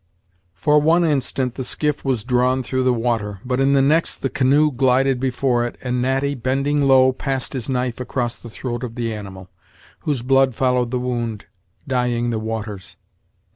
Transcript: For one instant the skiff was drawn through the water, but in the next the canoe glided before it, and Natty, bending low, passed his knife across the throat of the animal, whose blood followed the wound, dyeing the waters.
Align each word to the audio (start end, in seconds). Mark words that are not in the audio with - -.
For 0.55 0.81
one 0.81 1.03
instant 1.03 1.53
the 1.53 1.63
skiff 1.63 2.03
was 2.03 2.23
drawn 2.23 2.63
through 2.63 2.81
the 2.85 2.91
water, 2.91 3.39
but 3.45 3.59
in 3.59 3.73
the 3.73 3.83
next 3.83 4.23
the 4.23 4.31
canoe 4.31 4.71
glided 4.71 5.19
before 5.19 5.63
it, 5.67 5.77
and 5.83 6.01
Natty, 6.01 6.33
bending 6.33 6.81
low, 6.87 7.13
passed 7.13 7.53
his 7.53 7.69
knife 7.69 7.99
across 7.99 8.33
the 8.35 8.49
throat 8.49 8.83
of 8.83 8.95
the 8.95 9.13
animal, 9.13 9.51
whose 9.99 10.23
blood 10.23 10.55
followed 10.55 10.89
the 10.89 10.97
wound, 10.97 11.45
dyeing 11.87 12.31
the 12.31 12.39
waters. 12.39 12.95